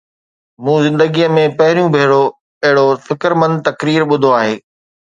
[0.63, 2.23] مون زندگيءَ ۾ پهريون ڀيرو
[2.65, 4.55] اهڙو فڪرمند تقرير ٻڌو آهي.